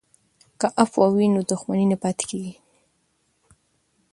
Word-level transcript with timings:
که 0.59 0.67
عفوه 0.81 1.07
وي 1.15 1.27
نو 1.33 1.41
دښمني 1.51 1.85
نه 1.91 1.97
پاتیږي. 2.03 2.53